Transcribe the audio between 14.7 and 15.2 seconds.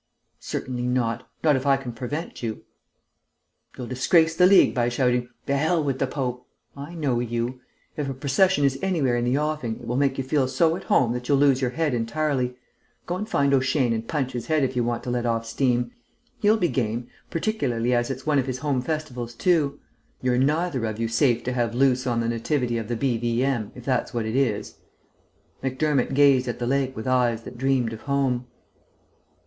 you want to